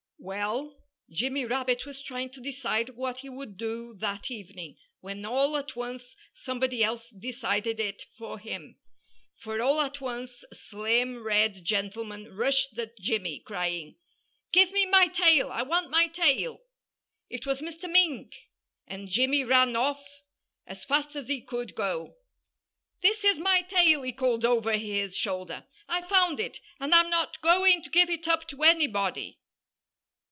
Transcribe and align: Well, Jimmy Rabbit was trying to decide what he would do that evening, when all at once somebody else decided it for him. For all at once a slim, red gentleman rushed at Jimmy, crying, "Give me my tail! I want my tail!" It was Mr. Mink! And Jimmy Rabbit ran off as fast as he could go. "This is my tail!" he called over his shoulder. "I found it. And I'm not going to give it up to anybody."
Well, 0.23 0.77
Jimmy 1.09 1.45
Rabbit 1.45 1.83
was 1.87 1.99
trying 1.99 2.29
to 2.29 2.41
decide 2.41 2.89
what 2.89 3.17
he 3.21 3.29
would 3.29 3.57
do 3.57 3.95
that 3.95 4.29
evening, 4.29 4.77
when 4.99 5.25
all 5.25 5.57
at 5.57 5.75
once 5.75 6.15
somebody 6.35 6.83
else 6.83 7.09
decided 7.09 7.79
it 7.79 8.05
for 8.19 8.37
him. 8.37 8.77
For 9.39 9.59
all 9.59 9.81
at 9.81 9.99
once 9.99 10.45
a 10.51 10.53
slim, 10.53 11.23
red 11.23 11.65
gentleman 11.65 12.35
rushed 12.37 12.77
at 12.77 12.99
Jimmy, 12.99 13.39
crying, 13.39 13.95
"Give 14.51 14.71
me 14.71 14.85
my 14.85 15.07
tail! 15.07 15.49
I 15.51 15.63
want 15.63 15.89
my 15.89 16.05
tail!" 16.05 16.61
It 17.27 17.47
was 17.47 17.59
Mr. 17.61 17.91
Mink! 17.91 18.31
And 18.85 19.09
Jimmy 19.09 19.43
Rabbit 19.43 19.69
ran 19.71 19.75
off 19.75 20.05
as 20.67 20.85
fast 20.85 21.15
as 21.15 21.29
he 21.29 21.41
could 21.41 21.73
go. 21.73 22.17
"This 23.01 23.23
is 23.23 23.39
my 23.39 23.63
tail!" 23.63 24.03
he 24.03 24.11
called 24.13 24.45
over 24.45 24.73
his 24.77 25.17
shoulder. 25.17 25.65
"I 25.89 26.03
found 26.07 26.39
it. 26.39 26.59
And 26.79 26.93
I'm 26.93 27.09
not 27.09 27.41
going 27.41 27.81
to 27.81 27.89
give 27.89 28.11
it 28.11 28.27
up 28.27 28.47
to 28.49 28.61
anybody." 28.61 29.39